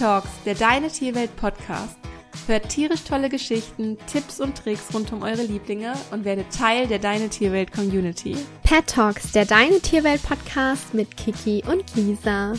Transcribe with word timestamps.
Talks, 0.00 0.30
der 0.46 0.54
Deine 0.54 0.88
Tierwelt 0.88 1.36
Podcast. 1.36 1.98
Hört 2.46 2.70
tierisch 2.70 3.04
tolle 3.04 3.28
Geschichten, 3.28 3.98
Tipps 4.10 4.40
und 4.40 4.56
Tricks 4.56 4.94
rund 4.94 5.12
um 5.12 5.22
eure 5.22 5.42
Lieblinge 5.42 5.92
und 6.10 6.24
werdet 6.24 6.50
Teil 6.50 6.86
der 6.86 6.98
Deine 6.98 7.28
Tierwelt 7.28 7.70
Community. 7.70 8.34
Pet 8.62 8.86
Talks, 8.86 9.32
der 9.32 9.44
Deine 9.44 9.78
Tierwelt 9.78 10.22
Podcast 10.22 10.94
mit 10.94 11.18
Kiki 11.18 11.62
und 11.70 11.84
Lisa. 11.96 12.54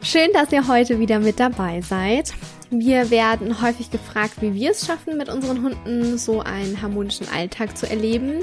Schön, 0.00 0.30
dass 0.32 0.50
ihr 0.50 0.66
heute 0.66 0.98
wieder 0.98 1.18
mit 1.18 1.38
dabei 1.38 1.82
seid. 1.82 2.32
Wir 2.70 3.10
werden 3.10 3.62
häufig 3.62 3.90
gefragt, 3.90 4.42
wie 4.42 4.52
wir 4.52 4.72
es 4.72 4.84
schaffen, 4.84 5.16
mit 5.16 5.30
unseren 5.30 5.62
Hunden 5.62 6.18
so 6.18 6.40
einen 6.40 6.82
harmonischen 6.82 7.26
Alltag 7.26 7.78
zu 7.78 7.88
erleben. 7.88 8.40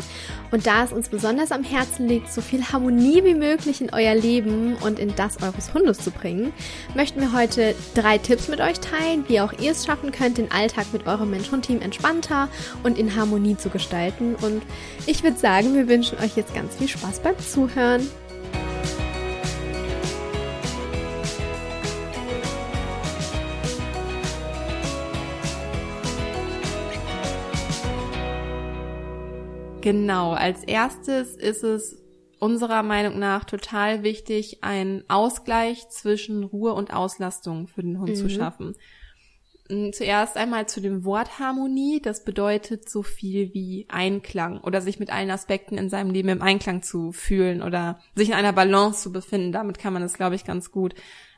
Und 0.50 0.66
da 0.66 0.84
es 0.84 0.91
uns 0.91 1.09
besonders 1.09 1.52
am 1.52 1.63
Herzen 1.63 2.08
liegt, 2.08 2.34
so 2.34 2.41
viel 2.41 2.64
Harmonie 2.64 3.23
wie 3.23 3.36
möglich 3.36 3.81
in 3.81 3.94
euer 3.94 4.16
Leben 4.16 4.77
und 4.77 4.98
in 4.98 5.14
das 5.16 5.44
eures 5.44 5.76
Hundes 5.76 6.00
zu 6.00 6.09
bringen, 6.09 6.53
möchten 6.95 7.22
wir 7.22 7.34
heute 7.34 7.76
drei 7.94 8.17
Tipps 8.17 8.48
mit 8.48 8.62
euch 8.62 8.80
teilen, 8.80 9.26
wie 9.27 9.41
auch 9.41 9.53
ihr 9.59 9.72
es 9.72 9.86
schaffen 9.86 10.12
könnt, 10.12 10.39
den 10.39 10.52
Alltag 10.52 10.88
mit 10.92 11.05
eurem 11.05 11.30
Mensch-Hund-Team 11.30 11.81
entspannter 11.81 12.50
und 12.81 12.98
in 12.98 13.16
Harmonie 13.16 13.58
zu 13.58 13.70
gestalten. 13.70 14.34
Und 14.42 14.64
ich 15.05 15.22
würde 15.22 15.38
sagen, 15.38 15.76
wir 15.76 15.88
wünschen 15.88 16.17
euch 16.17 16.36
jetzt 16.36 16.55
ganz 16.55 16.76
viel 16.76 16.88
Spaß 16.88 17.20
beim 17.20 17.38
Zuhören. 17.38 18.08
Genau, 29.85 30.31
als 30.31 30.63
erstes 30.63 31.35
ist 31.35 31.63
es 31.63 32.02
unserer 32.39 32.81
Meinung 32.81 33.19
nach 33.19 33.44
total 33.44 34.02
wichtig, 34.02 34.64
einen 34.64 35.08
Ausgleich 35.11 35.88
zwischen 35.89 36.44
Ruhe 36.44 36.73
und 36.73 36.92
Auslastung 36.92 37.67
für 37.67 37.83
den 37.83 38.00
Hund 38.00 38.09
mhm. 38.09 38.16
zu 38.16 38.27
schaffen. 38.27 38.75
Mm, 39.69 39.92
zuerst 39.92 40.38
einmal 40.38 40.67
zu 40.67 40.81
dem 40.81 41.05
Wort 41.05 41.38
Harmonie. 41.38 42.02
Das 42.02 42.23
bedeutet 42.23 42.89
so 42.89 43.03
viel 43.03 43.53
wie 43.53 43.86
Einklang 43.88 44.59
oder 44.59 44.81
sich 44.81 44.97
mit 44.97 45.14
allen 45.14 45.30
Aspekten 45.30 45.77
in 45.77 45.92
seinem 45.92 46.09
Leben 46.09 46.30
im 46.30 46.42
Einklang 46.42 46.81
zu 46.81 47.11
fühlen 47.11 47.61
oder 47.61 47.99
sich 48.16 48.30
in 48.30 48.33
einer 48.33 48.53
Balance 48.53 49.03
zu 49.03 49.11
befinden. 49.11 49.52
Damit 49.52 49.77
kann 49.77 49.94
man 49.94 50.02
es, 50.02 50.16
glaube 50.16 50.33
ich, 50.33 50.45
ganz 50.45 50.72
gut 50.72 50.95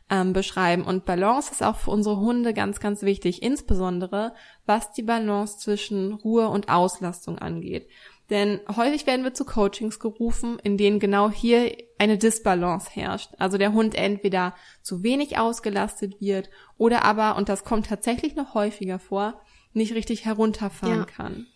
ähm, 0.10 0.32
beschreiben. 0.32 0.84
Und 0.84 1.04
Balance 1.04 1.52
ist 1.52 1.64
auch 1.64 1.76
für 1.76 1.92
unsere 1.92 2.16
Hunde 2.16 2.54
ganz, 2.54 2.80
ganz 2.80 3.02
wichtig, 3.02 3.44
insbesondere 3.44 4.34
was 4.66 4.94
die 4.94 5.04
Balance 5.04 5.58
zwischen 5.58 6.14
Ruhe 6.14 6.48
und 6.48 6.70
Auslastung 6.70 7.40
angeht. 7.40 7.90
Denn 8.30 8.60
häufig 8.76 9.08
werden 9.08 9.24
wir 9.24 9.34
zu 9.34 9.46
Coachings 9.46 10.00
gerufen, 10.00 10.60
in 10.62 10.78
denen 10.78 11.00
genau 11.00 11.30
hier 11.30 11.76
eine 11.98 12.18
Disbalance 12.18 12.92
herrscht. 12.92 13.32
Also 13.38 13.58
der 13.58 13.74
Hund 13.74 13.96
entweder 13.96 14.54
zu 14.82 15.02
wenig 15.02 15.38
ausgelastet 15.38 16.20
wird 16.20 16.50
oder 16.78 17.06
aber, 17.06 17.38
und 17.38 17.48
das 17.48 17.64
kommt 17.64 17.88
tatsächlich 17.88 18.36
noch 18.36 18.54
häufiger 18.54 19.00
vor, 19.00 19.42
nicht 19.74 19.94
richtig 19.94 20.26
herunterfahren 20.26 21.00
ja. 21.00 21.06
kann. 21.06 21.48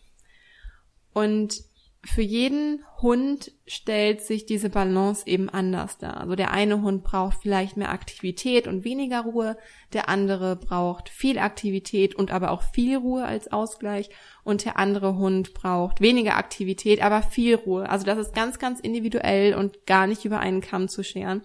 Und 1.14 1.62
für 2.04 2.22
jeden 2.22 2.84
Hund 3.02 3.52
stellt 3.68 4.22
sich 4.22 4.48
diese 4.48 4.70
Balance 4.70 5.24
eben 5.28 5.50
anders 5.50 6.00
dar. 6.00 6.20
Also 6.20 6.36
der 6.36 6.52
eine 6.52 6.82
Hund 6.82 7.04
braucht 7.04 7.38
vielleicht 7.42 7.78
mehr 7.78 7.92
Aktivität 7.92 8.68
und 8.68 8.84
weniger 8.84 9.22
Ruhe, 9.22 9.56
der 9.94 10.10
andere 10.10 10.56
braucht 10.56 11.10
viel 11.10 11.38
Aktivität 11.38 12.16
und 12.16 12.32
aber 12.32 12.52
auch 12.52 12.64
viel 12.64 12.98
Ruhe 12.98 13.24
als 13.26 13.52
Ausgleich 13.52 14.10
und 14.44 14.66
der 14.66 14.78
andere 14.78 15.16
Hund 15.18 15.54
braucht 15.54 16.02
weniger 16.02 16.38
Aktivität, 16.38 17.04
aber 17.04 17.22
viel 17.22 17.56
Ruhe. 17.56 17.88
Also 17.88 18.06
das 18.06 18.18
ist 18.18 18.34
ganz, 18.34 18.58
ganz 18.58 18.80
individuell 18.80 19.54
und 19.54 19.86
gar 19.86 20.08
nicht 20.08 20.26
über 20.26 20.40
einen 20.40 20.62
Kamm 20.62 20.88
zu 20.88 21.04
scheren. 21.04 21.44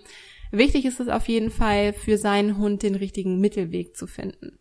Wichtig 0.52 0.86
ist 0.86 1.00
es 1.00 1.08
auf 1.08 1.28
jeden 1.28 1.50
Fall 1.50 1.92
für 1.92 2.16
seinen 2.16 2.56
Hund 2.56 2.82
den 2.82 2.94
richtigen 2.94 3.40
Mittelweg 3.40 3.94
zu 3.94 4.06
finden. 4.06 4.58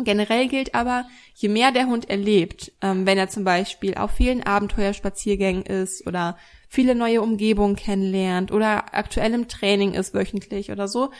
Generell 0.00 0.46
gilt 0.46 0.74
aber, 0.74 1.06
je 1.34 1.48
mehr 1.48 1.72
der 1.72 1.86
Hund 1.86 2.08
erlebt, 2.08 2.72
ähm, 2.82 3.04
wenn 3.04 3.18
er 3.18 3.28
zum 3.28 3.42
Beispiel 3.42 3.94
auf 3.96 4.12
vielen 4.12 4.44
Abenteuerspaziergängen 4.44 5.64
ist 5.64 6.06
oder 6.06 6.38
viele 6.68 6.94
neue 6.94 7.20
Umgebungen 7.20 7.74
kennenlernt 7.74 8.52
oder 8.52 8.94
aktuell 8.94 9.34
im 9.34 9.48
Training 9.48 9.94
ist 9.94 10.14
wöchentlich 10.14 10.70
oder 10.70 10.86
so, 10.86 11.10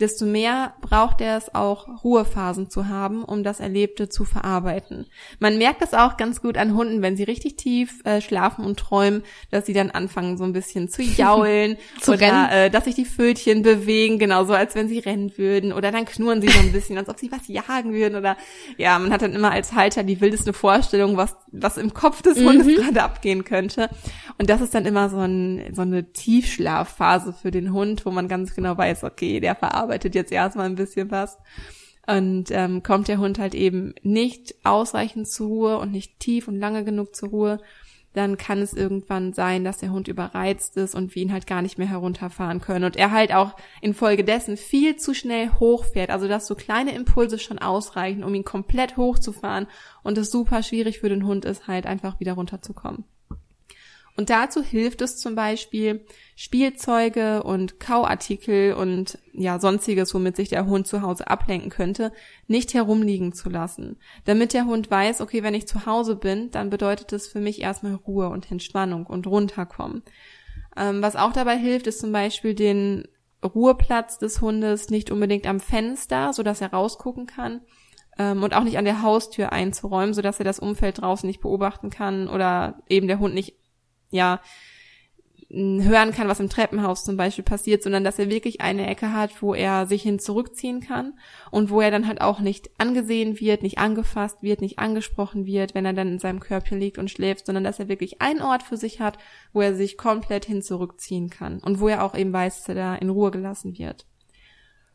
desto 0.00 0.26
mehr 0.26 0.74
braucht 0.80 1.20
er 1.20 1.36
es 1.38 1.54
auch, 1.54 2.04
Ruhephasen 2.04 2.68
zu 2.68 2.88
haben, 2.88 3.24
um 3.24 3.42
das 3.42 3.60
Erlebte 3.60 4.08
zu 4.08 4.24
verarbeiten. 4.24 5.06
Man 5.38 5.58
merkt 5.58 5.82
es 5.82 5.94
auch 5.94 6.16
ganz 6.16 6.42
gut 6.42 6.58
an 6.58 6.74
Hunden, 6.74 7.00
wenn 7.00 7.16
sie 7.16 7.24
richtig 7.24 7.56
tief 7.56 8.04
äh, 8.04 8.20
schlafen 8.20 8.64
und 8.64 8.78
träumen, 8.78 9.22
dass 9.50 9.66
sie 9.66 9.72
dann 9.72 9.90
anfangen, 9.90 10.36
so 10.36 10.44
ein 10.44 10.52
bisschen 10.52 10.88
zu 10.88 11.02
jaulen 11.16 11.76
zu 12.00 12.12
oder 12.12 12.50
äh, 12.52 12.70
dass 12.70 12.84
sich 12.84 12.94
die 12.94 13.04
Fötchen 13.04 13.62
bewegen, 13.62 14.18
genauso 14.18 14.52
als 14.52 14.74
wenn 14.74 14.88
sie 14.88 14.98
rennen 14.98 15.32
würden 15.36 15.72
oder 15.72 15.90
dann 15.90 16.04
knurren 16.04 16.42
sie 16.42 16.48
so 16.48 16.58
ein 16.58 16.72
bisschen, 16.72 16.98
als 16.98 17.08
ob 17.08 17.18
sie 17.18 17.32
was 17.32 17.48
jagen 17.48 17.92
würden 17.92 18.16
oder 18.16 18.36
ja, 18.76 18.98
man 18.98 19.12
hat 19.12 19.22
dann 19.22 19.32
immer 19.32 19.50
als 19.50 19.72
Halter 19.72 20.02
die 20.02 20.20
wildeste 20.20 20.52
Vorstellung, 20.52 21.16
was, 21.16 21.34
was 21.52 21.78
im 21.78 21.94
Kopf 21.94 22.20
des 22.20 22.38
Hundes 22.38 22.66
mhm. 22.66 22.74
gerade 22.74 23.02
abgehen 23.02 23.44
könnte. 23.44 23.88
Und 24.38 24.50
das 24.50 24.60
ist 24.60 24.74
dann 24.74 24.84
immer 24.84 25.08
so, 25.08 25.18
ein, 25.18 25.72
so 25.72 25.82
eine 25.82 26.12
Tiefschlafphase 26.12 27.32
für 27.32 27.50
den 27.50 27.72
Hund, 27.72 28.04
wo 28.04 28.10
man 28.10 28.28
ganz 28.28 28.54
genau 28.54 28.76
weiß, 28.76 29.04
okay, 29.04 29.40
der 29.40 29.54
verarbeitet 29.54 29.85
verarbeitet 29.86 30.14
jetzt 30.14 30.32
erstmal 30.32 30.66
ein 30.66 30.74
bisschen 30.74 31.10
was. 31.10 31.38
Und 32.08 32.50
ähm, 32.50 32.82
kommt 32.82 33.08
der 33.08 33.18
Hund 33.18 33.38
halt 33.38 33.54
eben 33.54 33.94
nicht 34.02 34.54
ausreichend 34.64 35.28
zur 35.28 35.48
Ruhe 35.48 35.78
und 35.78 35.90
nicht 35.90 36.20
tief 36.20 36.46
und 36.46 36.58
lange 36.58 36.84
genug 36.84 37.16
zur 37.16 37.30
Ruhe, 37.30 37.60
dann 38.12 38.38
kann 38.38 38.62
es 38.62 38.72
irgendwann 38.72 39.32
sein, 39.32 39.64
dass 39.64 39.78
der 39.78 39.90
Hund 39.90 40.08
überreizt 40.08 40.76
ist 40.76 40.94
und 40.94 41.14
wir 41.14 41.22
ihn 41.22 41.32
halt 41.32 41.46
gar 41.46 41.62
nicht 41.62 41.78
mehr 41.78 41.88
herunterfahren 41.88 42.60
können. 42.60 42.84
Und 42.84 42.96
er 42.96 43.10
halt 43.10 43.34
auch 43.34 43.56
infolgedessen 43.82 44.56
viel 44.56 44.96
zu 44.96 45.14
schnell 45.14 45.50
hochfährt. 45.58 46.10
Also 46.10 46.28
dass 46.28 46.46
so 46.46 46.54
kleine 46.54 46.94
Impulse 46.94 47.38
schon 47.38 47.58
ausreichen, 47.58 48.24
um 48.24 48.34
ihn 48.34 48.44
komplett 48.44 48.96
hochzufahren 48.96 49.66
und 50.02 50.16
es 50.16 50.30
super 50.30 50.62
schwierig 50.62 51.00
für 51.00 51.08
den 51.08 51.26
Hund 51.26 51.44
ist, 51.44 51.66
halt 51.66 51.86
einfach 51.86 52.20
wieder 52.20 52.34
runterzukommen. 52.34 53.04
Und 54.16 54.30
dazu 54.30 54.62
hilft 54.62 55.02
es 55.02 55.18
zum 55.18 55.34
Beispiel, 55.34 56.04
Spielzeuge 56.36 57.42
und 57.42 57.78
Kauartikel 57.78 58.72
und 58.72 59.18
ja, 59.32 59.58
sonstiges, 59.58 60.14
womit 60.14 60.36
sich 60.36 60.48
der 60.48 60.66
Hund 60.66 60.86
zu 60.86 61.02
Hause 61.02 61.28
ablenken 61.28 61.70
könnte, 61.70 62.12
nicht 62.46 62.72
herumliegen 62.72 63.34
zu 63.34 63.50
lassen. 63.50 63.98
Damit 64.24 64.54
der 64.54 64.64
Hund 64.64 64.90
weiß, 64.90 65.20
okay, 65.20 65.42
wenn 65.42 65.54
ich 65.54 65.68
zu 65.68 65.84
Hause 65.84 66.16
bin, 66.16 66.50
dann 66.50 66.70
bedeutet 66.70 67.12
es 67.12 67.28
für 67.28 67.40
mich 67.40 67.60
erstmal 67.60 67.94
Ruhe 67.94 68.30
und 68.30 68.50
Entspannung 68.50 69.06
und 69.06 69.26
runterkommen. 69.26 70.02
Ähm, 70.76 71.02
was 71.02 71.16
auch 71.16 71.32
dabei 71.32 71.58
hilft, 71.58 71.86
ist 71.86 72.00
zum 72.00 72.12
Beispiel 72.12 72.54
den 72.54 73.06
Ruheplatz 73.44 74.18
des 74.18 74.40
Hundes 74.40 74.88
nicht 74.88 75.10
unbedingt 75.10 75.46
am 75.46 75.60
Fenster, 75.60 76.32
so 76.32 76.42
dass 76.42 76.62
er 76.62 76.72
rausgucken 76.72 77.26
kann, 77.26 77.60
ähm, 78.18 78.42
und 78.42 78.54
auch 78.54 78.64
nicht 78.64 78.78
an 78.78 78.84
der 78.86 79.02
Haustür 79.02 79.52
einzuräumen, 79.52 80.14
so 80.14 80.22
dass 80.22 80.38
er 80.38 80.44
das 80.44 80.58
Umfeld 80.58 81.02
draußen 81.02 81.26
nicht 81.26 81.40
beobachten 81.40 81.90
kann 81.90 82.28
oder 82.28 82.82
eben 82.88 83.08
der 83.08 83.18
Hund 83.18 83.34
nicht 83.34 83.56
ja, 84.10 84.40
hören 85.48 86.10
kann, 86.10 86.28
was 86.28 86.40
im 86.40 86.48
Treppenhaus 86.48 87.04
zum 87.04 87.16
Beispiel 87.16 87.44
passiert, 87.44 87.82
sondern 87.82 88.02
dass 88.02 88.18
er 88.18 88.28
wirklich 88.28 88.60
eine 88.60 88.88
Ecke 88.88 89.12
hat, 89.12 89.42
wo 89.42 89.54
er 89.54 89.86
sich 89.86 90.02
hin 90.02 90.18
zurückziehen 90.18 90.80
kann 90.80 91.14
und 91.52 91.70
wo 91.70 91.80
er 91.80 91.92
dann 91.92 92.08
halt 92.08 92.20
auch 92.20 92.40
nicht 92.40 92.70
angesehen 92.78 93.38
wird, 93.38 93.62
nicht 93.62 93.78
angefasst 93.78 94.42
wird, 94.42 94.60
nicht 94.60 94.80
angesprochen 94.80 95.46
wird, 95.46 95.74
wenn 95.74 95.86
er 95.86 95.92
dann 95.92 96.08
in 96.08 96.18
seinem 96.18 96.40
Körbchen 96.40 96.80
liegt 96.80 96.98
und 96.98 97.10
schläft, 97.10 97.46
sondern 97.46 97.62
dass 97.62 97.78
er 97.78 97.88
wirklich 97.88 98.20
einen 98.20 98.42
Ort 98.42 98.64
für 98.64 98.76
sich 98.76 99.00
hat, 99.00 99.18
wo 99.52 99.60
er 99.60 99.74
sich 99.76 99.96
komplett 99.96 100.44
hin 100.44 100.62
zurückziehen 100.62 101.30
kann 101.30 101.60
und 101.60 101.78
wo 101.78 101.88
er 101.88 102.02
auch 102.02 102.16
eben 102.16 102.32
weiß, 102.32 102.58
dass 102.58 102.68
er 102.70 102.74
da 102.74 102.94
in 102.96 103.10
Ruhe 103.10 103.30
gelassen 103.30 103.78
wird. 103.78 104.04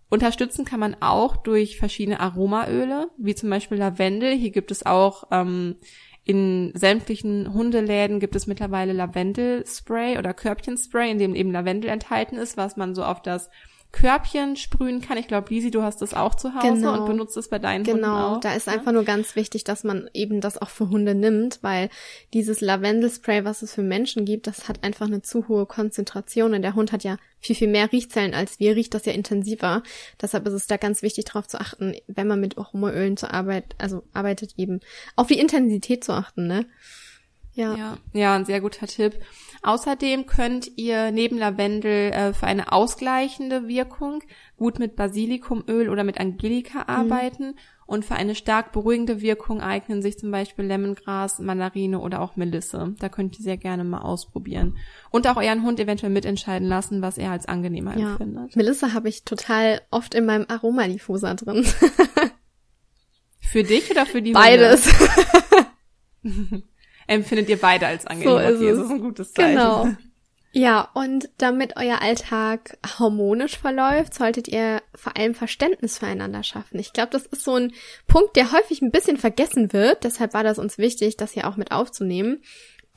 Unterstützen 0.10 0.66
kann 0.66 0.82
man 0.82 0.98
auch 1.00 1.38
durch 1.38 1.78
verschiedene 1.78 2.20
Aromaöle, 2.20 3.10
wie 3.18 3.34
zum 3.34 3.50
Beispiel 3.50 3.78
Lavendel. 3.78 4.36
Hier 4.36 4.52
gibt 4.52 4.70
es 4.70 4.86
auch 4.86 5.24
ähm, 5.32 5.78
in 6.24 6.72
sämtlichen 6.76 7.54
Hundeläden 7.54 8.20
gibt 8.20 8.36
es 8.36 8.46
mittlerweile 8.46 8.94
Lavendelspray 8.94 10.18
oder 10.18 10.34
Körbchenspray, 10.34 11.10
in 11.10 11.18
dem 11.18 11.36
eben 11.36 11.52
Lavendel 11.52 11.90
enthalten 11.90 12.38
ist, 12.38 12.58
was 12.58 12.78
man 12.78 12.94
so 12.94 13.04
auf 13.04 13.22
das 13.22 13.50
Körbchen 13.92 14.56
sprühen 14.56 15.02
kann. 15.02 15.18
Ich 15.18 15.28
glaube, 15.28 15.54
Lisi, 15.54 15.70
du 15.70 15.82
hast 15.82 16.02
das 16.02 16.14
auch 16.14 16.36
zu 16.36 16.56
Hause 16.56 16.76
genau. 16.76 17.00
und 17.00 17.06
benutzt 17.08 17.36
es 17.36 17.50
bei 17.50 17.60
deinen 17.60 17.84
genau. 17.84 17.96
Hunden 17.96 18.06
auch. 18.06 18.28
Genau, 18.28 18.40
da 18.40 18.54
ist 18.54 18.68
ja? 18.68 18.74
einfach 18.74 18.94
nur 18.94 19.04
ganz 19.04 19.36
wichtig, 19.36 19.64
dass 19.64 19.84
man 19.84 20.10
eben 20.14 20.40
das 20.40 20.58
auch 20.58 20.70
für 20.70 20.90
Hunde 20.90 21.14
nimmt, 21.14 21.60
weil 21.62 21.90
dieses 22.34 22.62
Lavendelspray, 22.62 23.44
was 23.44 23.62
es 23.62 23.74
für 23.74 23.84
Menschen 23.84 24.24
gibt, 24.24 24.48
das 24.48 24.70
hat 24.70 24.84
einfach 24.84 25.08
eine 25.08 25.22
zu 25.22 25.48
hohe 25.48 25.66
Konzentration 25.66 26.54
und 26.54 26.62
der 26.62 26.76
Hund 26.76 26.92
hat 26.92 27.04
ja 27.04 27.18
viel, 27.40 27.56
viel 27.56 27.68
mehr 27.68 27.92
Riechzellen 27.92 28.34
als 28.34 28.60
wir, 28.60 28.76
riecht 28.76 28.94
das 28.94 29.06
ja 29.06 29.12
intensiver. 29.12 29.84
Deshalb 30.22 30.48
ist 30.48 30.54
es 30.54 30.68
da 30.68 30.78
ganz 30.78 31.02
wichtig 31.02 31.26
darauf 31.26 31.48
zu 31.48 31.60
achten, 31.60 31.96
wenn 32.08 32.28
man 32.28 32.40
mit 32.40 32.58
Aromaölen 32.58 33.18
zur 33.18 33.34
Arbeit, 33.34 33.76
also 33.78 34.04
arbeitet 34.14 34.54
eben, 34.58 34.80
auf 35.16 35.28
die 35.28 35.40
Intensität 35.40 36.04
zu 36.04 36.14
achten, 36.14 36.48
ne? 36.48 36.66
Ja. 37.54 37.76
ja. 37.76 37.98
Ja, 38.14 38.36
ein 38.36 38.46
sehr 38.46 38.62
guter 38.62 38.88
Tipp. 38.88 39.20
Außerdem 39.64 40.26
könnt 40.26 40.72
ihr 40.78 41.12
neben 41.12 41.38
Lavendel 41.38 42.12
äh, 42.12 42.34
für 42.34 42.48
eine 42.48 42.72
ausgleichende 42.72 43.68
Wirkung 43.68 44.24
gut 44.58 44.80
mit 44.80 44.96
Basilikumöl 44.96 45.90
oder 45.90 46.04
mit 46.04 46.20
Angelika 46.20 46.80
mhm. 46.80 46.86
arbeiten. 46.88 47.48
Mhm. 47.48 47.56
Und 47.86 48.06
für 48.06 48.16
eine 48.16 48.36
stark 48.36 48.72
beruhigende 48.72 49.22
Wirkung 49.22 49.60
eignen 49.60 50.02
sich 50.02 50.18
zum 50.18 50.32
Beispiel 50.32 50.64
Lemongras, 50.64 51.40
Mandarine 51.40 52.00
oder 52.00 52.22
auch 52.22 52.38
Melisse. 52.38 52.96
Da 53.00 53.10
könnt 53.10 53.38
ihr 53.38 53.44
sehr 53.44 53.58
gerne 53.58 53.84
mal 53.84 54.00
ausprobieren. 54.00 54.78
Und 55.10 55.28
auch 55.28 55.36
euren 55.36 55.64
Hund 55.64 55.78
eventuell 55.78 56.12
mitentscheiden 56.12 56.70
lassen, 56.70 57.02
was 57.02 57.18
er 57.18 57.32
als 57.32 57.48
angenehmer 57.48 57.98
ja. 57.98 58.12
empfindet. 58.12 58.56
Melisse 58.56 58.94
habe 58.94 59.10
ich 59.10 59.26
total 59.26 59.82
oft 59.92 60.16
in 60.16 60.26
meinem 60.26 60.46
Aromadiffuser 60.48 61.36
drin. 61.36 61.66
für 63.42 63.64
dich 63.64 63.92
oder 63.92 64.06
für 64.06 64.22
die 64.22 64.32
Beides. 64.34 64.90
Empfindet 67.08 67.50
ihr 67.50 67.58
beide 67.58 67.88
als 67.88 68.06
angenehm? 68.06 68.32
So 68.32 68.38
ist 68.38 68.56
okay, 68.56 68.70
es. 68.70 68.78
das 68.78 68.86
ist 68.86 68.92
ein 68.92 69.02
gutes 69.02 69.34
Zeichen. 69.34 69.50
Genau. 69.52 69.90
Ja, 70.54 70.90
und 70.94 71.30
damit 71.38 71.78
euer 71.78 72.02
Alltag 72.02 72.78
harmonisch 72.86 73.58
verläuft, 73.58 74.14
solltet 74.14 74.50
ihr 74.50 74.82
vor 74.94 75.16
allem 75.16 75.34
Verständnis 75.34 75.98
füreinander 75.98 76.44
schaffen. 76.44 76.78
Ich 76.78 76.92
glaube, 76.92 77.12
das 77.12 77.26
ist 77.26 77.46
so 77.46 77.56
ein 77.56 77.72
Punkt, 78.06 78.36
der 78.36 78.52
häufig 78.52 78.82
ein 78.82 78.92
bisschen 78.92 79.16
vergessen 79.16 79.72
wird. 79.72 80.04
Deshalb 80.04 80.34
war 80.34 80.44
das 80.44 80.60
uns 80.60 80.78
wichtig, 80.78 81.16
das 81.16 81.32
hier 81.32 81.48
auch 81.48 81.56
mit 81.56 81.72
aufzunehmen. 81.72 82.42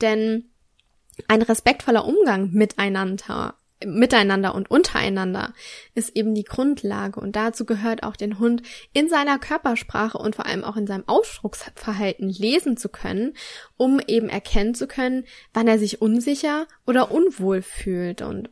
Denn 0.01 0.49
ein 1.29 1.41
respektvoller 1.41 2.05
Umgang 2.05 2.51
miteinander 2.51 3.55
miteinander 3.85 4.55
und 4.55 4.69
untereinander 4.69 5.53
ist 5.93 6.15
eben 6.15 6.35
die 6.35 6.43
Grundlage. 6.43 7.19
Und 7.19 7.35
dazu 7.35 7.65
gehört 7.65 8.03
auch 8.03 8.15
den 8.15 8.39
Hund 8.39 8.61
in 8.93 9.09
seiner 9.09 9.39
Körpersprache 9.39 10.17
und 10.17 10.35
vor 10.35 10.45
allem 10.45 10.63
auch 10.63 10.77
in 10.77 10.87
seinem 10.87 11.03
Ausdrucksverhalten 11.07 12.29
lesen 12.29 12.77
zu 12.77 12.89
können, 12.89 13.33
um 13.77 13.99
eben 14.07 14.29
erkennen 14.29 14.75
zu 14.75 14.87
können, 14.87 15.25
wann 15.53 15.67
er 15.67 15.79
sich 15.79 16.01
unsicher 16.01 16.67
oder 16.85 17.11
unwohl 17.11 17.61
fühlt. 17.61 18.21
Und 18.21 18.49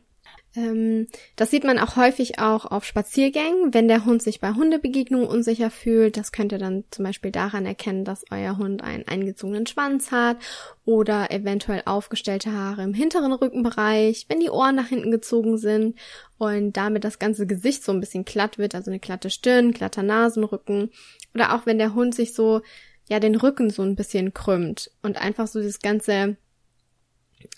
ähm, 0.56 1.08
das 1.34 1.50
sieht 1.50 1.64
man 1.64 1.78
auch 1.78 1.96
häufig 1.96 2.38
auch 2.38 2.64
auf 2.64 2.84
Spaziergängen, 2.84 3.74
wenn 3.74 3.88
der 3.88 4.04
Hund 4.04 4.22
sich 4.22 4.40
bei 4.40 4.52
Hundebegegnungen 4.52 5.26
unsicher 5.26 5.70
fühlt. 5.70 6.16
Das 6.16 6.30
könnt 6.30 6.52
ihr 6.52 6.58
dann 6.58 6.84
zum 6.90 7.04
Beispiel 7.04 7.32
daran 7.32 7.66
erkennen, 7.66 8.04
dass 8.04 8.24
euer 8.30 8.56
Hund 8.56 8.82
einen 8.82 9.06
eingezogenen 9.08 9.66
Schwanz 9.66 10.12
hat 10.12 10.36
oder 10.84 11.32
eventuell 11.32 11.82
aufgestellte 11.86 12.52
Haare 12.52 12.84
im 12.84 12.94
hinteren 12.94 13.32
Rückenbereich, 13.32 14.26
wenn 14.28 14.40
die 14.40 14.50
Ohren 14.50 14.76
nach 14.76 14.88
hinten 14.88 15.10
gezogen 15.10 15.58
sind 15.58 15.98
und 16.38 16.76
damit 16.76 17.02
das 17.02 17.18
ganze 17.18 17.46
Gesicht 17.46 17.82
so 17.82 17.90
ein 17.90 18.00
bisschen 18.00 18.24
glatt 18.24 18.56
wird, 18.58 18.76
also 18.76 18.90
eine 18.90 19.00
glatte 19.00 19.30
Stirn, 19.30 19.72
glatter 19.72 20.04
Nasenrücken 20.04 20.90
oder 21.34 21.54
auch 21.54 21.66
wenn 21.66 21.78
der 21.78 21.94
Hund 21.94 22.14
sich 22.14 22.32
so 22.32 22.62
ja 23.08 23.18
den 23.18 23.34
Rücken 23.34 23.70
so 23.70 23.82
ein 23.82 23.96
bisschen 23.96 24.32
krümmt 24.32 24.90
und 25.02 25.20
einfach 25.20 25.48
so 25.48 25.60
das 25.60 25.80
ganze 25.80 26.36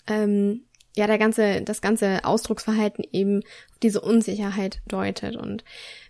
ähm, 0.07 0.66
ja 0.97 1.07
der 1.07 1.17
ganze, 1.17 1.61
das 1.61 1.81
ganze 1.81 2.25
Ausdrucksverhalten 2.25 3.05
eben 3.11 3.39
auf 3.71 3.79
diese 3.81 4.01
Unsicherheit 4.01 4.79
deutet. 4.87 5.35
Und 5.35 5.63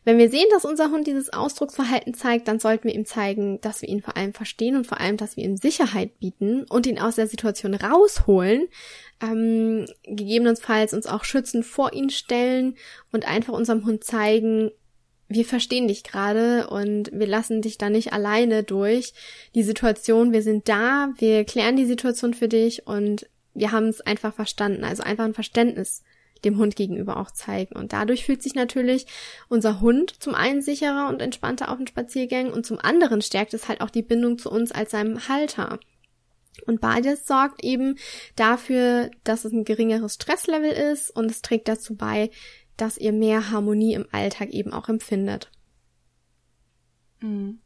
wenn 0.04 0.18
wir 0.18 0.30
sehen, 0.30 0.48
dass 0.52 0.66
unser 0.66 0.90
Hund 0.92 1.06
dieses 1.06 1.32
Ausdrucksverhalten 1.32 2.14
zeigt, 2.14 2.48
dann 2.48 2.60
sollten 2.60 2.86
wir 2.86 2.96
ihm 2.96 3.06
zeigen, 3.06 3.62
dass 3.62 3.82
wir 3.82 3.90
ihn 3.90 4.02
vor 4.02 4.18
allem 4.18 4.34
verstehen 4.34 4.76
und 4.76 4.88
vor 4.88 5.00
allem, 5.00 5.18
dass 5.18 5.38
wir 5.38 5.44
ihm 5.44 5.58
Sicherheit 5.58 6.18
bieten 6.20 6.64
und 6.64 6.88
ihn 6.88 7.00
aus 7.00 7.16
der 7.16 7.28
Situation 7.28 7.74
rausholen, 7.74 8.68
ähm, 9.22 9.86
gegebenenfalls 10.04 10.94
uns 10.94 11.08
auch 11.08 11.24
schützend 11.24 11.66
vor 11.66 11.94
ihn 11.94 12.10
stellen 12.10 12.76
und 13.12 13.28
einfach 13.28 13.54
unserem 13.54 13.86
Hund 13.86 14.04
zeigen, 14.04 14.72
wir 15.30 15.46
verstehen 15.46 15.88
dich 15.88 16.04
gerade 16.04 16.68
und 16.68 17.12
wir 17.12 17.28
lassen 17.28 17.62
dich 17.62 17.78
da 17.78 17.90
nicht 17.90 18.14
alleine 18.14 18.64
durch 18.64 19.14
die 19.56 19.64
Situation. 19.64 20.32
Wir 20.32 20.42
sind 20.42 20.70
da, 20.70 21.14
wir 21.18 21.44
klären 21.44 21.76
die 21.76 21.86
Situation 21.86 22.34
für 22.34 22.48
dich 22.48 22.88
und 22.88 23.28
wir 23.58 23.72
haben 23.72 23.88
es 23.88 24.02
einfach 24.02 24.34
verstanden, 24.34 24.84
also 24.84 25.04
einfach 25.04 25.26
ein 25.26 25.34
Verständnis 25.34 26.04
dem 26.46 26.58
Hund 26.58 26.76
gegenüber 26.76 27.18
auch 27.18 27.32
zeigen. 27.32 27.76
Und 27.76 27.94
dadurch 27.94 28.26
fühlt 28.26 28.44
sich 28.44 28.54
natürlich 28.54 29.08
unser 29.50 29.82
Hund 29.82 30.14
zum 30.22 30.36
einen 30.36 30.62
sicherer 30.62 31.10
und 31.10 31.22
entspannter 31.22 31.70
auf 31.70 31.78
den 31.78 31.88
Spaziergängen 31.88 32.54
und 32.54 32.66
zum 32.66 32.78
anderen 32.78 33.22
stärkt 33.22 33.56
es 33.56 33.68
halt 33.68 33.82
auch 33.82 33.90
die 33.90 34.04
Bindung 34.04 34.38
zu 34.38 34.52
uns 34.52 34.72
als 34.72 34.92
seinem 34.92 35.28
Halter. 35.28 35.80
Und 36.66 36.82
beides 36.82 37.26
sorgt 37.26 37.64
eben 37.64 37.98
dafür, 38.36 39.10
dass 39.24 39.46
es 39.46 39.52
ein 39.52 39.66
geringeres 39.66 40.16
Stresslevel 40.16 40.72
ist 40.72 41.10
und 41.16 41.32
es 41.32 41.42
trägt 41.42 41.68
dazu 41.68 41.96
bei, 41.96 42.30
dass 42.78 42.98
ihr 42.98 43.12
mehr 43.12 43.50
Harmonie 43.50 43.94
im 43.94 44.06
Alltag 44.12 44.50
eben 44.50 44.74
auch 44.74 44.90
empfindet. 44.90 45.52
Mhm. 47.22 47.60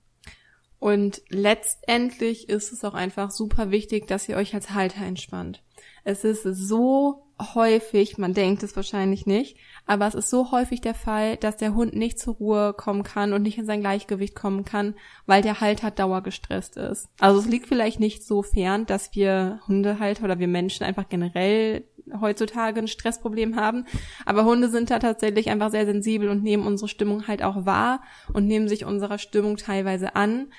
Und 0.79 1.21
letztendlich 1.29 2.49
ist 2.49 2.71
es 2.71 2.83
auch 2.83 2.95
einfach 2.95 3.29
super 3.29 3.69
wichtig, 3.69 4.07
dass 4.07 4.27
ihr 4.27 4.35
euch 4.35 4.55
als 4.55 4.71
Halter 4.71 5.05
entspannt. 5.05 5.61
Es 6.03 6.23
ist 6.23 6.43
so 6.43 7.27
häufig, 7.55 8.17
man 8.17 8.33
denkt 8.33 8.63
es 8.63 8.75
wahrscheinlich 8.75 9.25
nicht, 9.25 9.57
aber 9.85 10.07
es 10.07 10.15
ist 10.15 10.29
so 10.29 10.51
häufig 10.51 10.81
der 10.81 10.93
Fall, 10.93 11.37
dass 11.37 11.57
der 11.57 11.73
Hund 11.73 11.95
nicht 11.95 12.19
zur 12.19 12.35
Ruhe 12.35 12.73
kommen 12.73 13.03
kann 13.03 13.33
und 13.33 13.41
nicht 13.41 13.57
in 13.57 13.65
sein 13.65 13.81
Gleichgewicht 13.81 14.35
kommen 14.35 14.63
kann, 14.63 14.95
weil 15.25 15.41
der 15.41 15.59
Halter 15.59 15.91
dauergestresst 15.91 16.77
ist. 16.77 17.09
Also 17.19 17.39
es 17.39 17.47
liegt 17.47 17.67
vielleicht 17.67 17.99
nicht 17.99 18.23
so 18.23 18.43
fern, 18.43 18.85
dass 18.85 19.15
wir 19.15 19.59
Hundehalter 19.67 20.23
oder 20.23 20.39
wir 20.39 20.47
Menschen 20.47 20.83
einfach 20.83 21.09
generell 21.09 21.85
heutzutage 22.19 22.79
ein 22.79 22.87
Stressproblem 22.87 23.55
haben. 23.55 23.85
Aber 24.25 24.45
Hunde 24.45 24.69
sind 24.69 24.89
da 24.89 24.99
tatsächlich 24.99 25.49
einfach 25.49 25.71
sehr 25.71 25.85
sensibel 25.85 26.29
und 26.29 26.43
nehmen 26.43 26.65
unsere 26.65 26.89
Stimmung 26.89 27.27
halt 27.27 27.43
auch 27.43 27.65
wahr 27.65 28.01
und 28.33 28.47
nehmen 28.47 28.67
sich 28.67 28.85
unserer 28.85 29.17
Stimmung 29.17 29.57
teilweise 29.57 30.15
an 30.15 30.51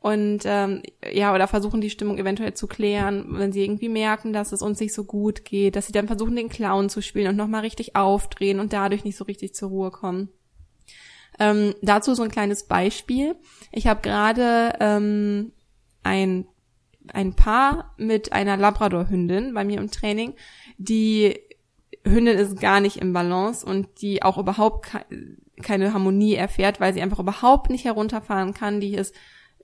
und 0.00 0.40
ähm, 0.44 0.82
ja, 1.12 1.34
oder 1.34 1.48
versuchen 1.48 1.80
die 1.80 1.90
Stimmung 1.90 2.18
eventuell 2.18 2.54
zu 2.54 2.66
klären, 2.66 3.26
wenn 3.30 3.52
sie 3.52 3.64
irgendwie 3.64 3.88
merken, 3.88 4.32
dass 4.32 4.52
es 4.52 4.62
uns 4.62 4.78
nicht 4.78 4.94
so 4.94 5.04
gut 5.04 5.44
geht, 5.44 5.74
dass 5.74 5.86
sie 5.86 5.92
dann 5.92 6.06
versuchen, 6.06 6.36
den 6.36 6.48
Clown 6.48 6.88
zu 6.88 7.02
spielen 7.02 7.28
und 7.28 7.36
nochmal 7.36 7.62
richtig 7.62 7.96
aufdrehen 7.96 8.60
und 8.60 8.72
dadurch 8.72 9.04
nicht 9.04 9.16
so 9.16 9.24
richtig 9.24 9.54
zur 9.54 9.70
Ruhe 9.70 9.90
kommen. 9.90 10.28
Ähm, 11.40 11.74
dazu 11.82 12.14
so 12.14 12.22
ein 12.22 12.30
kleines 12.30 12.64
Beispiel. 12.66 13.36
Ich 13.72 13.86
habe 13.86 14.00
gerade 14.00 14.74
ähm, 14.80 15.52
ein, 16.04 16.46
ein 17.12 17.34
Paar 17.34 17.94
mit 17.96 18.32
einer 18.32 18.56
Labrador-Hündin 18.56 19.52
bei 19.52 19.64
mir 19.64 19.78
im 19.78 19.90
Training, 19.90 20.34
die 20.78 21.40
Hündin 22.04 22.38
ist 22.38 22.60
gar 22.60 22.80
nicht 22.80 22.98
im 22.98 23.12
Balance 23.12 23.66
und 23.66 24.00
die 24.00 24.22
auch 24.22 24.38
überhaupt 24.38 24.88
keine 25.62 25.92
Harmonie 25.92 26.34
erfährt, 26.34 26.80
weil 26.80 26.94
sie 26.94 27.02
einfach 27.02 27.18
überhaupt 27.18 27.70
nicht 27.70 27.84
herunterfahren 27.84 28.54
kann. 28.54 28.80
Die 28.80 28.94
ist 28.94 29.14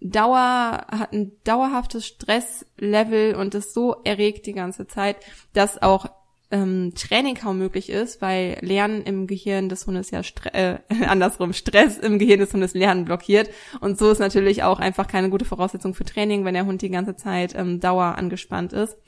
Dauer, 0.07 0.87
hat 0.91 1.15
ein 1.15 1.33
dauerhaftes 1.45 2.07
Stresslevel 2.07 3.35
und 3.37 3.55
ist 3.55 3.73
so 3.73 3.97
erregt 4.05 4.45
die 4.45 4.53
ganze 4.53 4.87
Zeit, 4.87 5.17
dass 5.55 5.81
auch 5.81 6.07
ähm, 6.51 6.93
Training 6.95 7.37
kaum 7.37 7.57
möglich 7.57 7.89
ist, 7.89 8.21
weil 8.21 8.59
Lernen 8.61 9.03
im 9.03 9.27
Gehirn 9.27 9.71
des 9.71 9.87
Hundes 9.87 10.11
ja 10.11 10.23
Stre 10.23 10.53
äh, 10.53 10.79
andersrum 11.07 11.55
Stress 11.55 11.97
im 11.97 12.19
Gehirn 12.19 12.41
des 12.41 12.53
Hundes 12.53 12.75
Lernen 12.75 13.07
blockiert. 13.07 13.49
Und 13.81 13.99
so 13.99 14.11
ist 14.11 14.19
natürlich 14.19 14.63
auch 14.63 14.79
einfach 14.79 15.09
keine 15.09 15.31
gute 15.31 15.47
Voraussetzung 15.47 15.95
für 15.95 16.05
Training, 16.05 16.45
wenn 16.45 16.55
der 16.55 16.67
Hund 16.67 16.83
die 16.83 16.91
ganze 16.91 17.17
Zeit 17.17 17.55
ähm, 17.57 17.81
Dauer 17.81 18.19
angespannt 18.19 18.75
ist. 18.75 18.99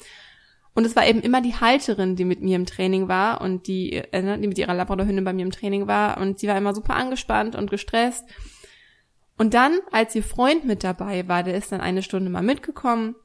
Und 0.73 0.87
es 0.87 0.97
war 0.97 1.07
eben 1.07 1.21
immer 1.21 1.43
die 1.43 1.55
Halterin, 1.55 2.17
die 2.17 2.25
mit 2.25 2.41
mir 2.41 2.57
im 2.57 2.67
Training 2.67 3.07
war 3.07 3.43
und 3.43 3.67
die, 3.67 3.93
äh, 3.93 4.23
ne, 4.23 4.39
die 4.39 4.49
mit 4.49 4.59
ihrer 4.59 4.75
Labradorhündin 4.75 5.25
bei 5.25 5.35
mir 5.35 5.45
im 5.45 5.53
Training 5.53 5.87
war. 5.87 6.19
Und 6.19 6.39
sie 6.39 6.49
war 6.49 6.57
immer 6.57 6.75
super 6.75 6.97
angespannt 6.97 7.55
und 7.55 7.71
gestresst 7.71 8.25
und 9.39 9.55
dann, 9.55 9.79
als 9.93 10.15
ihr 10.15 10.23
Freund 10.23 10.65
mit 10.65 10.83
dabei 10.83 11.29
war, 11.29 11.43
der 11.43 11.55
ist 11.55 11.73
dann 11.73 11.81
eine 11.81 12.03
Stunde 12.03 12.31
mal 12.31 12.43
mitgekommen 12.43 13.17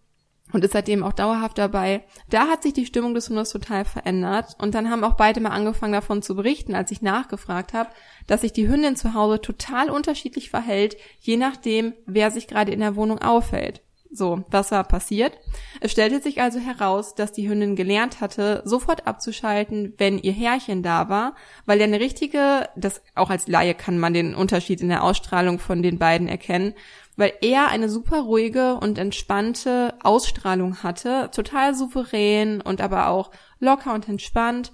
und 0.51 0.63
ist 0.65 0.73
seitdem 0.73 1.03
auch 1.03 1.13
dauerhaft 1.13 1.57
dabei, 1.57 2.03
da 2.29 2.47
hat 2.47 2.63
sich 2.63 2.73
die 2.73 2.85
Stimmung 2.85 3.13
des 3.13 3.29
Hundes 3.29 3.49
total 3.49 3.85
verändert. 3.85 4.55
Und 4.59 4.75
dann 4.75 4.89
haben 4.89 5.05
auch 5.05 5.15
beide 5.15 5.39
mal 5.39 5.51
angefangen 5.51 5.93
davon 5.93 6.21
zu 6.21 6.35
berichten, 6.35 6.75
als 6.75 6.91
ich 6.91 7.01
nachgefragt 7.01 7.73
habe, 7.73 7.89
dass 8.27 8.41
sich 8.41 8.51
die 8.51 8.67
Hündin 8.67 8.97
zu 8.97 9.13
Hause 9.13 9.39
total 9.39 9.89
unterschiedlich 9.89 10.49
verhält, 10.49 10.97
je 11.21 11.37
nachdem, 11.37 11.93
wer 12.05 12.31
sich 12.31 12.47
gerade 12.47 12.73
in 12.73 12.81
der 12.81 12.97
Wohnung 12.97 13.19
aufhält. 13.19 13.81
So, 14.13 14.43
was 14.51 14.71
war 14.71 14.83
passiert? 14.83 15.37
Es 15.79 15.93
stellte 15.93 16.21
sich 16.21 16.41
also 16.41 16.59
heraus, 16.59 17.15
dass 17.15 17.31
die 17.31 17.47
Hündin 17.47 17.77
gelernt 17.77 18.19
hatte, 18.19 18.61
sofort 18.65 19.07
abzuschalten, 19.07 19.93
wenn 19.97 20.19
ihr 20.19 20.33
Herrchen 20.33 20.83
da 20.83 21.07
war, 21.07 21.33
weil 21.65 21.79
er 21.79 21.85
eine 21.85 22.01
richtige, 22.01 22.67
das 22.75 23.01
auch 23.15 23.29
als 23.29 23.47
Laie 23.47 23.73
kann 23.73 23.97
man 23.97 24.13
den 24.13 24.35
Unterschied 24.35 24.81
in 24.81 24.89
der 24.89 25.05
Ausstrahlung 25.05 25.59
von 25.59 25.81
den 25.81 25.97
beiden 25.97 26.27
erkennen, 26.27 26.73
weil 27.15 27.31
er 27.39 27.69
eine 27.69 27.87
super 27.87 28.19
ruhige 28.19 28.75
und 28.75 28.97
entspannte 28.97 29.93
Ausstrahlung 30.03 30.83
hatte, 30.83 31.29
total 31.33 31.73
souverän 31.73 32.59
und 32.59 32.81
aber 32.81 33.07
auch 33.07 33.31
locker 33.59 33.93
und 33.93 34.09
entspannt. 34.09 34.73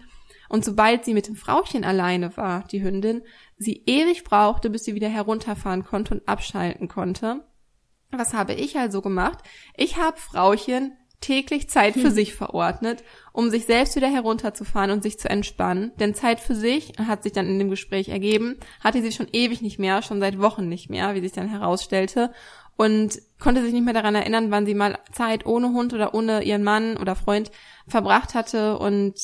Und 0.50 0.66
sobald 0.66 1.06
sie 1.06 1.14
mit 1.14 1.28
dem 1.28 1.36
Frauchen 1.36 1.84
alleine 1.84 2.36
war, 2.38 2.64
die 2.72 2.82
Hündin, 2.82 3.22
sie 3.60 3.84
ewig 3.86 4.24
brauchte, 4.24 4.72
bis 4.72 4.84
sie 4.84 4.96
wieder 4.96 5.10
herunterfahren 5.10 5.84
konnte 5.84 6.16
und 6.16 6.28
abschalten 6.28 6.88
konnte. 6.88 7.44
Was 8.12 8.34
habe 8.34 8.54
ich 8.54 8.78
also 8.78 9.02
gemacht? 9.02 9.40
Ich 9.76 9.98
habe 9.98 10.18
Frauchen 10.18 10.98
täglich 11.20 11.68
Zeit 11.70 11.94
für 11.94 12.04
hm. 12.04 12.12
sich 12.12 12.36
verordnet, 12.36 13.04
um 13.34 13.50
sich 13.50 13.66
selbst 13.66 13.96
wieder 13.96 14.08
herunterzufahren 14.08 14.92
und 14.92 15.02
sich 15.02 15.18
zu 15.20 15.30
entspannen. 15.30 15.92
Denn 16.00 16.14
Zeit 16.14 16.40
für 16.40 16.56
sich, 16.56 16.94
hat 17.00 17.24
sich 17.24 17.34
dann 17.34 17.48
in 17.48 17.60
dem 17.60 17.70
Gespräch 17.70 18.10
ergeben, 18.10 18.58
hatte 18.84 19.02
sie 19.02 19.12
schon 19.12 19.28
ewig 19.34 19.62
nicht 19.62 19.80
mehr, 19.80 20.02
schon 20.02 20.20
seit 20.20 20.40
Wochen 20.40 20.70
nicht 20.70 20.90
mehr, 20.90 21.16
wie 21.16 21.22
sich 21.22 21.32
dann 21.32 21.50
herausstellte. 21.50 22.32
Und 22.76 23.20
konnte 23.40 23.64
sich 23.64 23.74
nicht 23.74 23.86
mehr 23.86 23.96
daran 23.96 24.14
erinnern, 24.14 24.52
wann 24.52 24.68
sie 24.68 24.76
mal 24.76 25.00
Zeit 25.12 25.48
ohne 25.48 25.70
Hund 25.70 25.96
oder 25.96 26.14
ohne 26.14 26.44
ihren 26.44 26.64
Mann 26.64 26.98
oder 26.98 27.16
Freund 27.16 27.50
verbracht 27.88 28.36
hatte. 28.36 28.78
Und 28.78 29.16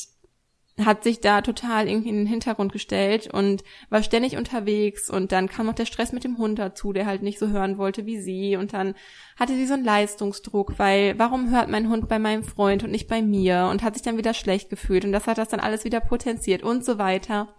hat 0.82 1.04
sich 1.04 1.20
da 1.20 1.40
total 1.40 1.88
irgendwie 1.88 2.08
in 2.08 2.16
den 2.16 2.26
Hintergrund 2.26 2.72
gestellt 2.72 3.32
und 3.32 3.62
war 3.90 4.02
ständig 4.02 4.36
unterwegs 4.36 5.08
und 5.08 5.30
dann 5.30 5.48
kam 5.48 5.66
noch 5.66 5.74
der 5.74 5.86
Stress 5.86 6.12
mit 6.12 6.24
dem 6.24 6.36
Hund 6.36 6.58
dazu, 6.58 6.92
der 6.92 7.06
halt 7.06 7.22
nicht 7.22 7.38
so 7.38 7.48
hören 7.48 7.78
wollte 7.78 8.06
wie 8.06 8.20
sie 8.20 8.56
und 8.56 8.72
dann 8.72 8.94
hatte 9.38 9.54
sie 9.54 9.66
so 9.66 9.74
einen 9.74 9.84
Leistungsdruck, 9.84 10.78
weil 10.78 11.16
warum 11.16 11.50
hört 11.50 11.68
mein 11.68 11.88
Hund 11.88 12.08
bei 12.08 12.18
meinem 12.18 12.42
Freund 12.42 12.82
und 12.82 12.90
nicht 12.90 13.06
bei 13.06 13.22
mir 13.22 13.68
und 13.70 13.84
hat 13.84 13.94
sich 13.94 14.02
dann 14.02 14.18
wieder 14.18 14.34
schlecht 14.34 14.68
gefühlt 14.68 15.04
und 15.04 15.12
das 15.12 15.28
hat 15.28 15.38
das 15.38 15.48
dann 15.48 15.60
alles 15.60 15.84
wieder 15.84 16.00
potenziert 16.00 16.64
und 16.64 16.84
so 16.84 16.98
weiter. 16.98 17.54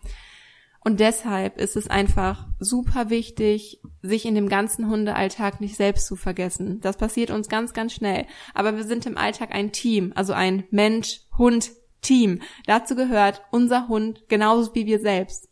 Und 0.86 1.00
deshalb 1.00 1.60
ist 1.60 1.76
es 1.76 1.90
einfach 1.90 2.48
super 2.60 3.10
wichtig, 3.10 3.82
sich 4.04 4.24
in 4.26 4.36
dem 4.36 4.50
ganzen 4.50 4.88
Hundealltag 4.88 5.60
nicht 5.60 5.78
selbst 5.78 6.06
zu 6.06 6.16
vergessen. 6.16 6.80
Das 6.82 6.96
passiert 6.96 7.32
uns 7.32 7.50
ganz, 7.50 7.74
ganz 7.74 7.94
schnell. 7.94 8.28
Aber 8.54 8.76
wir 8.76 8.84
sind 8.84 9.08
im 9.08 9.18
Alltag 9.18 9.50
ein 9.52 9.72
Team, 9.72 10.14
also 10.14 10.34
ein 10.34 10.66
Mensch, 10.70 11.22
Hund, 11.40 11.72
Team. 12.06 12.42
Dazu 12.66 12.96
gehört 12.96 13.42
unser 13.52 13.88
Hund 13.88 14.24
genauso 14.28 14.74
wie 14.76 14.86
wir 14.86 15.00
selbst. 15.00 15.50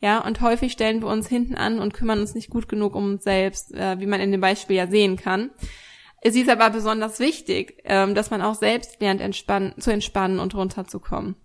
Ja, 0.00 0.18
und 0.18 0.40
häufig 0.40 0.72
stellen 0.72 1.00
wir 1.00 1.08
uns 1.08 1.28
hinten 1.28 1.54
an 1.54 1.78
und 1.78 1.94
kümmern 1.94 2.20
uns 2.20 2.34
nicht 2.34 2.50
gut 2.50 2.68
genug 2.68 2.94
um 2.94 3.12
uns 3.12 3.24
selbst, 3.24 3.72
äh, 3.74 3.98
wie 4.00 4.06
man 4.06 4.20
in 4.20 4.32
dem 4.32 4.40
Beispiel 4.40 4.76
ja 4.76 4.86
sehen 4.86 5.16
kann. 5.16 5.50
Es 6.20 6.36
ist 6.36 6.48
aber 6.48 6.70
besonders 6.70 7.20
wichtig, 7.20 7.82
ähm, 7.84 8.14
dass 8.14 8.30
man 8.30 8.42
auch 8.42 8.54
selbst 8.54 9.00
lernt, 9.00 9.20
entspannen, 9.20 9.74
zu 9.78 9.90
entspannen 9.90 10.38
und 10.38 10.54
runterzukommen. 10.54 11.36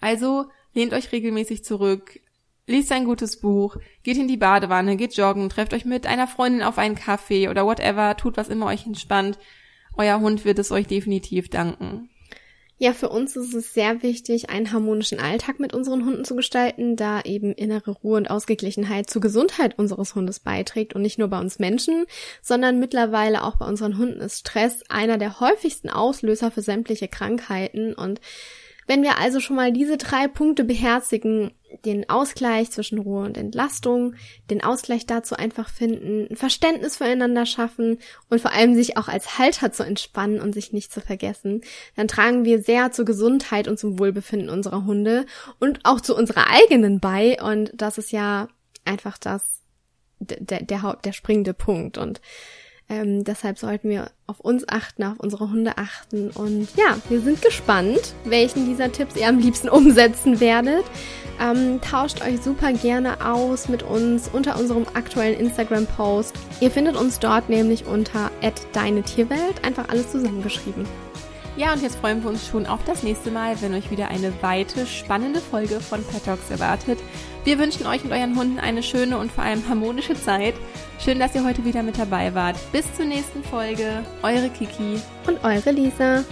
Also 0.00 0.46
lehnt 0.74 0.92
euch 0.92 1.12
regelmäßig 1.12 1.64
zurück, 1.64 2.20
liest 2.66 2.92
ein 2.92 3.04
gutes 3.04 3.40
Buch, 3.40 3.76
geht 4.02 4.16
in 4.16 4.28
die 4.28 4.36
Badewanne, 4.36 4.96
geht 4.96 5.16
joggen, 5.16 5.48
trefft 5.48 5.74
euch 5.74 5.84
mit 5.84 6.06
einer 6.06 6.26
Freundin 6.26 6.62
auf 6.62 6.78
einen 6.78 6.94
Kaffee 6.94 7.48
oder 7.48 7.64
whatever, 7.64 8.16
tut 8.16 8.36
was 8.36 8.48
immer 8.48 8.66
euch 8.66 8.86
entspannt. 8.86 9.38
Euer 9.96 10.20
Hund 10.20 10.44
wird 10.44 10.58
es 10.58 10.72
euch 10.72 10.86
definitiv 10.86 11.48
danken. 11.48 12.08
Ja, 12.82 12.92
für 12.94 13.10
uns 13.10 13.36
ist 13.36 13.54
es 13.54 13.74
sehr 13.74 14.02
wichtig, 14.02 14.50
einen 14.50 14.72
harmonischen 14.72 15.20
Alltag 15.20 15.60
mit 15.60 15.72
unseren 15.72 16.04
Hunden 16.04 16.24
zu 16.24 16.34
gestalten, 16.34 16.96
da 16.96 17.20
eben 17.20 17.52
innere 17.52 17.92
Ruhe 17.92 18.16
und 18.16 18.28
Ausgeglichenheit 18.28 19.08
zur 19.08 19.22
Gesundheit 19.22 19.78
unseres 19.78 20.16
Hundes 20.16 20.40
beiträgt 20.40 20.92
und 20.92 21.02
nicht 21.02 21.16
nur 21.16 21.28
bei 21.28 21.38
uns 21.38 21.60
Menschen, 21.60 22.06
sondern 22.40 22.80
mittlerweile 22.80 23.44
auch 23.44 23.54
bei 23.54 23.66
unseren 23.66 23.98
Hunden 23.98 24.20
ist 24.20 24.40
Stress 24.40 24.82
einer 24.88 25.16
der 25.16 25.38
häufigsten 25.38 25.90
Auslöser 25.90 26.50
für 26.50 26.60
sämtliche 26.60 27.06
Krankheiten 27.06 27.94
und 27.94 28.20
wenn 28.92 29.02
wir 29.02 29.18
also 29.18 29.40
schon 29.40 29.56
mal 29.56 29.72
diese 29.72 29.96
drei 29.96 30.28
Punkte 30.28 30.64
beherzigen, 30.64 31.52
den 31.86 32.10
Ausgleich 32.10 32.70
zwischen 32.72 32.98
Ruhe 32.98 33.24
und 33.24 33.38
Entlastung, 33.38 34.16
den 34.50 34.62
Ausgleich 34.62 35.06
dazu 35.06 35.34
einfach 35.34 35.70
finden, 35.70 36.26
ein 36.30 36.36
Verständnis 36.36 36.98
füreinander 36.98 37.46
schaffen 37.46 38.00
und 38.28 38.42
vor 38.42 38.52
allem 38.52 38.74
sich 38.74 38.98
auch 38.98 39.08
als 39.08 39.38
Halter 39.38 39.72
zu 39.72 39.82
entspannen 39.82 40.42
und 40.42 40.52
sich 40.52 40.74
nicht 40.74 40.92
zu 40.92 41.00
vergessen, 41.00 41.62
dann 41.96 42.06
tragen 42.06 42.44
wir 42.44 42.62
sehr 42.62 42.92
zur 42.92 43.06
Gesundheit 43.06 43.66
und 43.66 43.78
zum 43.78 43.98
Wohlbefinden 43.98 44.50
unserer 44.50 44.84
Hunde 44.84 45.24
und 45.58 45.80
auch 45.84 46.02
zu 46.02 46.14
unserer 46.14 46.48
eigenen 46.50 47.00
bei. 47.00 47.42
Und 47.42 47.72
das 47.74 47.96
ist 47.96 48.12
ja 48.12 48.48
einfach 48.84 49.16
das 49.16 49.62
der 50.20 50.62
der 50.64 50.82
Haupt 50.82 51.06
der 51.06 51.14
springende 51.14 51.54
Punkt. 51.54 51.96
Und 51.96 52.20
ähm, 52.92 53.24
deshalb 53.24 53.58
sollten 53.58 53.88
wir 53.88 54.10
auf 54.26 54.38
uns 54.40 54.68
achten, 54.68 55.02
auf 55.02 55.18
unsere 55.18 55.50
Hunde 55.50 55.78
achten. 55.78 56.30
Und 56.30 56.68
ja, 56.76 56.98
wir 57.08 57.20
sind 57.22 57.40
gespannt, 57.40 58.14
welchen 58.24 58.66
dieser 58.66 58.92
Tipps 58.92 59.16
ihr 59.16 59.28
am 59.28 59.38
liebsten 59.38 59.70
umsetzen 59.70 60.40
werdet. 60.40 60.84
Ähm, 61.40 61.80
tauscht 61.80 62.20
euch 62.20 62.42
super 62.42 62.72
gerne 62.74 63.24
aus 63.24 63.68
mit 63.68 63.82
uns 63.82 64.28
unter 64.30 64.60
unserem 64.60 64.84
aktuellen 64.92 65.40
Instagram-Post. 65.40 66.34
Ihr 66.60 66.70
findet 66.70 66.96
uns 66.96 67.18
dort 67.18 67.48
nämlich 67.48 67.86
unter 67.86 68.30
deine 68.74 69.02
Tierwelt, 69.02 69.64
einfach 69.64 69.88
alles 69.88 70.12
zusammengeschrieben. 70.12 70.84
Ja, 71.54 71.74
und 71.74 71.82
jetzt 71.82 71.96
freuen 71.96 72.22
wir 72.22 72.30
uns 72.30 72.46
schon 72.46 72.66
auf 72.66 72.80
das 72.86 73.02
nächste 73.02 73.30
Mal, 73.30 73.60
wenn 73.60 73.74
euch 73.74 73.90
wieder 73.90 74.08
eine 74.08 74.32
weite, 74.42 74.86
spannende 74.86 75.40
Folge 75.40 75.80
von 75.80 76.02
Pet 76.02 76.24
Talks 76.24 76.50
erwartet. 76.50 76.98
Wir 77.44 77.58
wünschen 77.58 77.86
euch 77.86 78.02
und 78.04 78.12
euren 78.12 78.38
Hunden 78.38 78.58
eine 78.58 78.82
schöne 78.82 79.18
und 79.18 79.30
vor 79.30 79.44
allem 79.44 79.68
harmonische 79.68 80.14
Zeit. 80.14 80.54
Schön, 80.98 81.18
dass 81.18 81.34
ihr 81.34 81.44
heute 81.44 81.64
wieder 81.64 81.82
mit 81.82 81.98
dabei 81.98 82.34
wart. 82.34 82.56
Bis 82.72 82.90
zur 82.94 83.04
nächsten 83.04 83.44
Folge. 83.44 84.02
Eure 84.22 84.48
Kiki 84.48 84.98
und 85.26 85.44
eure 85.44 85.72
Lisa. 85.72 86.24